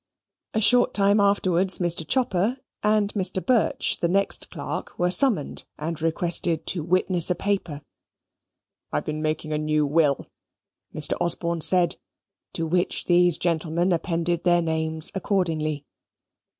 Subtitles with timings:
[0.55, 2.03] A short time afterwards Mr.
[2.07, 3.45] Chopper and Mr.
[3.45, 7.83] Birch, the next clerk, were summoned, and requested to witness a paper.
[8.91, 10.25] "I've been making a new will,"
[10.91, 11.13] Mr.
[11.21, 11.97] Osborne said,
[12.53, 15.85] to which these gentlemen appended their names accordingly.